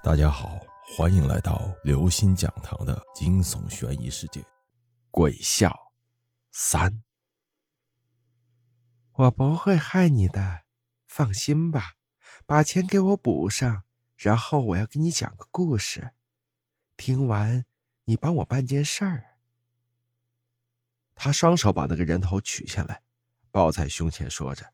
[0.00, 0.60] 大家好，
[0.96, 4.40] 欢迎来到刘心讲堂的惊悚悬疑世界，
[5.10, 5.76] 《鬼笑
[6.52, 6.90] 三》。
[9.14, 10.62] 我不会害你的，
[11.08, 11.94] 放心吧。
[12.46, 13.82] 把钱给我补上，
[14.16, 16.12] 然后我要给你讲个故事。
[16.96, 17.64] 听完，
[18.04, 19.38] 你帮我办件事儿。
[21.16, 23.02] 他双手把那个人头取下来，
[23.50, 24.72] 抱在胸前，说着。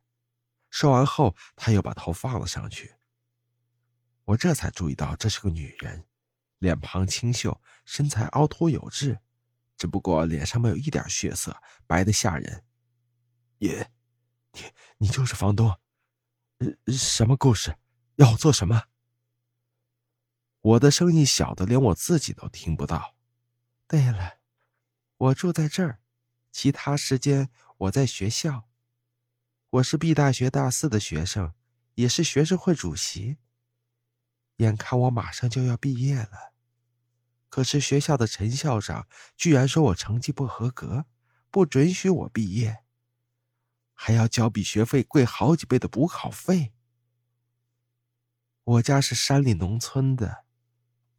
[0.68, 2.93] 说完后，他又把头放了上去。
[4.24, 6.06] 我这才注意到这是个女人，
[6.58, 9.18] 脸庞清秀，身材凹凸有致，
[9.76, 12.64] 只不过脸上没有一点血色，白的吓人。
[13.58, 13.90] 爷，
[14.52, 14.60] 你
[14.98, 15.78] 你就是房东？
[16.86, 17.76] 什么故事？
[18.16, 18.84] 要我做什么？
[20.60, 23.16] 我的声音小的连我自己都听不到。
[23.86, 24.38] 对了，
[25.18, 26.00] 我住在这儿，
[26.50, 28.70] 其他时间我在学校。
[29.68, 31.52] 我是 B 大学大四的学生，
[31.96, 33.36] 也是学生会主席。
[34.56, 36.52] 眼看我马上就要毕业了，
[37.48, 41.06] 可是学校的陈校长居然说我成绩不合格，
[41.50, 42.84] 不准许我毕业，
[43.92, 46.72] 还要交比学费贵好几倍的补考费。
[48.62, 50.44] 我家是山里农村的，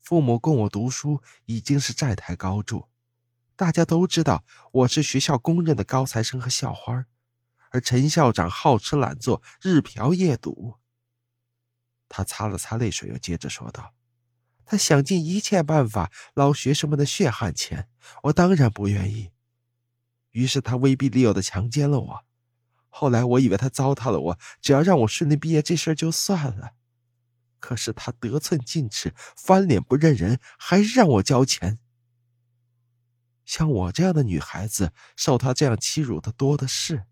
[0.02, 2.88] 父母供我读书已经是债台高筑，
[3.56, 7.06] 大家都知道我是学校公认的高材生和校花，
[7.72, 10.80] 而陈校长好吃懒做，日嫖夜赌。
[12.08, 13.94] 他擦了擦泪水，又接着说道
[14.66, 17.90] ：“他想尽一切办法捞学生们的血汗钱，
[18.24, 19.32] 我当然不愿意。
[20.32, 22.26] 于是他威逼利诱的强奸了我。
[22.90, 26.72] 后来我以为他糟蹋了我，只要让我顺利毕业，这事儿就算了。
[27.60, 31.80] 可是他得寸进尺，翻脸不认人，还是让我交钱。
[33.44, 37.06] 像我这样的女孩子，受他这样欺辱的多的是，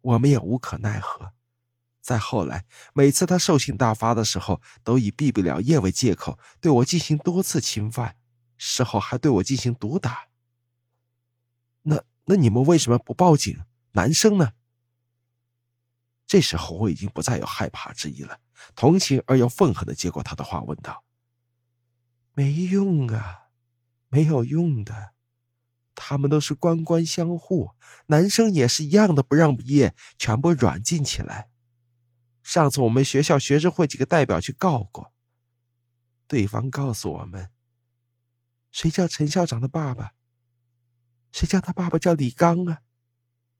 [0.00, 1.32] 我们也无可奈何。”
[2.06, 8.14] 再后来，每次他兽性大发的时候，都以毕不了业为借口，对我进行多次侵犯，
[8.56, 10.28] 事后还对我进行毒打。
[11.82, 13.58] 那那你们为什么不报警？
[13.94, 14.52] 男生呢？
[16.28, 18.38] 这时候我已经不再有害怕之意了，
[18.76, 21.02] 同情而又愤恨的接过他的话，问道
[22.34, 23.48] ：“没用啊，
[24.08, 25.10] 没有用的，
[25.96, 27.72] 他们都是官官相护，
[28.06, 31.48] 男生也是一样的，不让毕业，全部软禁起来。”
[32.46, 35.12] 上次我们学校学生会几个代表去告过，
[36.28, 37.50] 对方告诉我们，
[38.70, 40.14] 谁叫陈校长的爸爸？
[41.32, 42.82] 谁叫他爸爸叫李刚啊？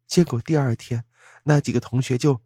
[0.07, 1.05] 结果第二天，
[1.43, 2.41] 那几个同学就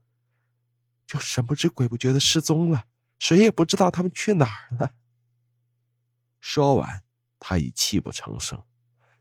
[1.06, 2.86] 就神不知鬼不觉的失踪了，
[3.18, 4.94] 谁也不知道他们去哪儿了。
[6.40, 7.04] 说完，
[7.38, 8.64] 他已泣不成声，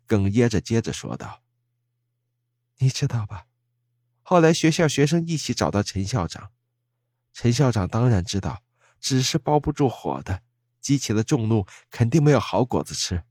[0.07, 1.43] 哽咽着接着说道
[2.79, 3.47] ：“你知道吧？
[4.21, 6.53] 后来学校学生一起找到陈校长。”
[7.31, 8.63] 陈校长当然知道，
[8.99, 10.41] 纸是包不住火的，
[10.81, 13.23] 激起了众怒，肯定没有好果子吃。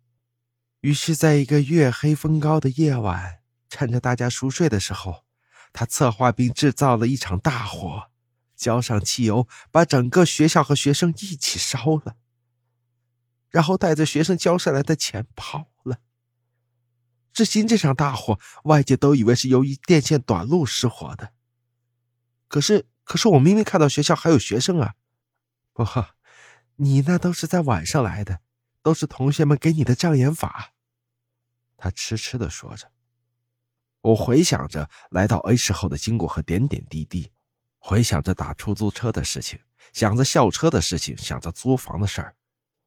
[0.80, 5.24] 于是，在一个月黑风高的夜晚，趁着大家熟睡的时候，
[5.72, 8.10] 他策划并制造了一场大火，
[8.56, 12.16] 浇上汽油，把整个学校和学生一起烧了，
[13.50, 15.98] 然后带着学生交上来的钱跑了。
[17.32, 21.32] 至今，这场大火外界都以为是由于电线短路失火的，
[22.48, 22.86] 可是。
[23.08, 24.94] 可是我明明看到学校还有学生啊！
[25.72, 25.82] 不，
[26.76, 28.40] 你那都是在晚上来的，
[28.82, 30.74] 都是同学们给你的障眼法。
[31.78, 32.92] 他痴痴的说着。
[34.02, 37.32] 我回想着来到 A 市后的经过和点点滴滴，
[37.78, 39.58] 回想着打出租车的事情，
[39.94, 42.36] 想着校车的事情，想着租房的事儿，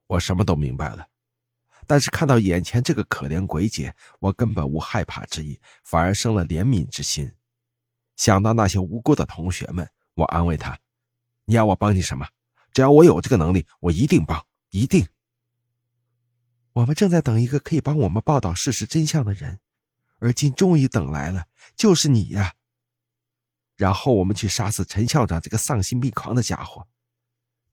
[0.05, 1.07] 我什么都明白了。
[1.87, 7.33] 但是看到眼前这个可怜鬼姐，我根本无害怕之意，反而生了怜悯之心。
[8.15, 9.89] 想到那些无辜的同学们。
[10.13, 10.79] 我安慰他
[11.45, 12.27] ：“你要我帮你什么？
[12.73, 15.07] 只要我有这个能力，我一定帮，一定。”
[16.73, 19.59] 我们正在等一个可以帮我们报道事实真相的人，
[20.19, 22.53] 而今终于等来了，就是你呀！
[23.75, 26.87] 然后我们去杀死陈校长这个丧心病狂的家伙。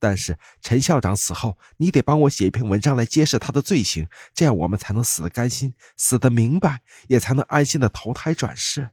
[0.01, 8.91] 但是陈校长死后，你得帮我写一篇文章来揭示他的罪行，这样我们才能死得甘心，死得明白，也才能安心的投胎转世。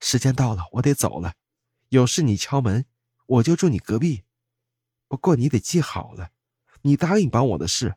[0.00, 1.34] 时间到了，我得走了。
[1.90, 2.84] 有事你敲门，
[3.26, 4.24] 我就住你隔壁。
[5.08, 6.30] 不过你得记好了，
[6.82, 7.94] 你答应帮我的事，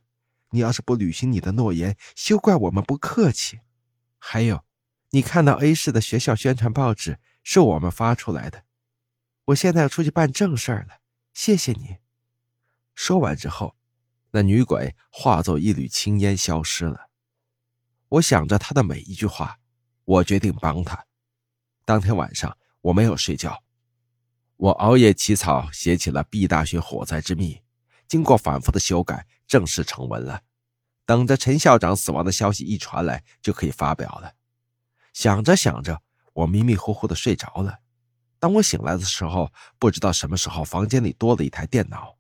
[0.51, 3.61] 你要是不履行你的诺言，休怪我们不客气。
[4.19, 4.63] 还有，
[5.09, 8.63] 你看到 A 市的学校宣传报纸是我们发出来的。
[9.45, 11.01] 我现在要出去办正事儿了，
[11.33, 11.97] 谢谢你。
[12.93, 13.75] 说完之后，
[14.31, 17.09] 那女鬼化作一缕青烟消失了。
[18.09, 19.59] 我想着她的每一句话，
[20.05, 21.07] 我决定帮她。
[21.85, 23.63] 当天晚上，我没有睡觉。
[24.59, 27.61] 我熬夜起草，写起了 B 大学火灾之秘，
[28.09, 30.41] 经过反复的修改，正式成文了。
[31.05, 34.33] 等着陈校长死亡的消息一传来，就可以发表了。
[35.13, 36.01] 想着想着，
[36.33, 37.79] 我迷迷糊糊的睡着了。
[38.37, 42.17] 当我醒来的时候，不知道什么时候房间里多了一台电脑，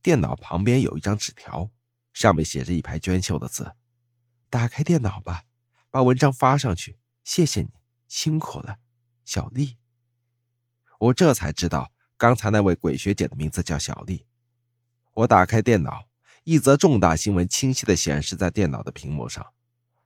[0.00, 1.68] 电脑旁边有一张纸条，
[2.14, 3.76] 上面写着一排娟秀的字
[4.48, 5.42] ：“打开电脑吧，
[5.90, 6.98] 把文章发上去。
[7.24, 7.68] 谢谢你，
[8.08, 8.78] 辛苦了，
[9.26, 9.76] 小丽。”
[11.04, 14.24] 我这才知道，刚才那位鬼学姐的名字叫小丽。
[15.12, 16.08] 我打开电脑，
[16.44, 19.46] 一则重大新闻清晰地显示在电脑的屏幕上：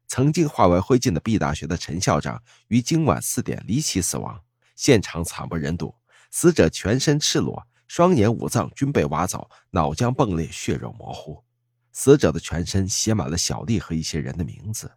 [0.08, 4.42] 曾经化为灰烬的 B 大学的陈校长于今晚四点离奇死亡。
[4.74, 5.94] 现场惨不忍睹，
[6.32, 11.44] 死者全身赤裸，双眼、五脏均被挖走，脑浆迸裂，血肉模糊。
[11.92, 14.90] 死者的全身写满了小丽和一些人的名字。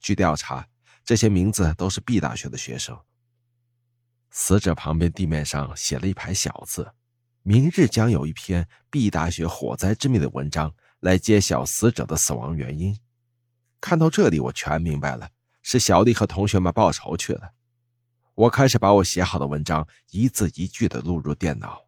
[0.00, 0.66] 据调查，
[1.04, 2.98] 这些名字都是 B 大学的学生。
[4.38, 6.92] 死者旁边地面上写了一排小字
[7.42, 13.00] ：“明日将有一篇 B 大学火灾之谜的文章来揭晓死者的死亡原因。”
[13.80, 15.30] 看到这里，我全明白了，
[15.62, 17.54] 是小丽和同学们报仇去了。
[18.34, 21.86] 我开始把我写好的文章一字一句的录入电脑。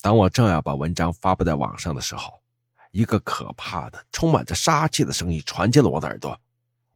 [0.00, 2.44] 当我正要把文章发布在网上的时候，
[2.92, 6.40] 一个可怕的、充满着杀气的声音传进了我的耳朵：“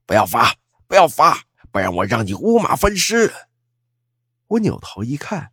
[0.07, 0.55] 不要发，
[0.87, 1.43] 不要发，
[1.79, 3.33] 不然我让你五马分尸！”
[4.49, 5.53] 我扭头一看，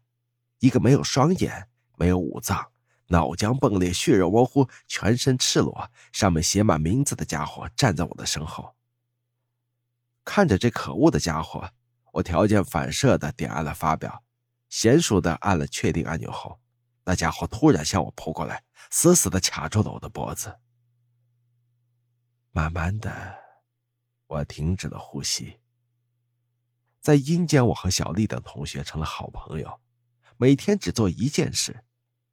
[0.58, 2.72] 一个没有双眼、没有五脏、
[3.10, 8.76] 脑浆迸裂、血肉模糊、全身赤裸、上面写满名字的家伙站在我的身后。
[10.24, 11.70] 看着这可恶的家伙，
[12.14, 14.24] 我条件反射的点按了发表，
[14.72, 16.60] 娴熟的按了确定按钮后，
[17.04, 20.58] 那家伙突然向我扑过来，死死的卡住了我的脖子。
[22.50, 23.12] 慢慢的，
[24.26, 25.60] 我停止了呼吸。
[27.06, 29.80] 在阴间，我和小丽等同学成了好朋友，
[30.38, 31.84] 每天只做一件事，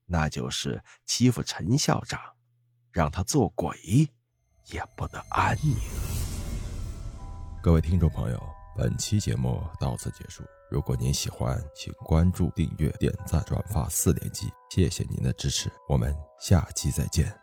[0.06, 2.18] 那就是欺负陈校长，
[2.90, 3.76] 让他做鬼
[4.68, 5.76] 也不得安宁。
[7.62, 8.42] 各位听众朋友，
[8.74, 10.42] 本期节目到此结束。
[10.70, 15.70] 如果您喜欢，请关注、订阅、点赞、转发四连击，谢谢您的支持。
[15.86, 17.41] 我们下期再见。